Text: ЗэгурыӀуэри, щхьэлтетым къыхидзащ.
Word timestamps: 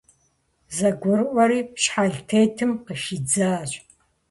ЗэгурыӀуэри, 0.75 1.59
щхьэлтетым 1.81 2.71
къыхидзащ. 2.85 3.71